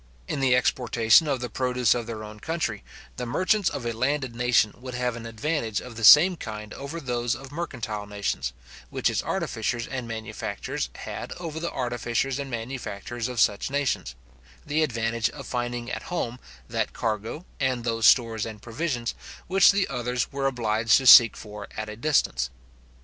In 0.27 0.39
the 0.39 0.55
exportation 0.55 1.27
of 1.27 1.41
the 1.41 1.47
produce 1.51 1.93
of 1.93 2.07
their 2.07 2.23
own 2.23 2.39
country, 2.39 2.83
the 3.17 3.27
merchants 3.27 3.69
of 3.69 3.85
a 3.85 3.93
landed 3.93 4.35
nation 4.35 4.73
would 4.77 4.95
have 4.95 5.15
an 5.15 5.27
advantage 5.27 5.79
of 5.79 5.95
the 5.95 6.03
same 6.03 6.35
kind 6.37 6.73
over 6.73 6.99
those 6.99 7.35
of 7.35 7.51
mercantile 7.51 8.07
nations, 8.07 8.51
which 8.89 9.11
its 9.11 9.21
artificers 9.21 9.85
and 9.85 10.07
manufacturers 10.07 10.89
had 10.95 11.33
over 11.33 11.59
the 11.59 11.69
artificers 11.69 12.39
and 12.39 12.49
manufacturers 12.49 13.27
of 13.27 13.39
such 13.39 13.69
nations; 13.69 14.15
the 14.65 14.81
advantage 14.81 15.29
of 15.29 15.45
finding 15.45 15.91
at 15.91 16.01
home 16.09 16.39
that 16.67 16.93
cargo, 16.93 17.45
and 17.59 17.83
those 17.83 18.07
stores 18.07 18.43
and 18.43 18.59
provisions, 18.63 19.13
which 19.45 19.71
the 19.71 19.87
others 19.87 20.31
were 20.31 20.47
obliged 20.47 20.97
to 20.97 21.05
seek 21.05 21.37
for 21.37 21.67
at 21.77 21.87
a 21.89 21.95
distance. 21.95 22.49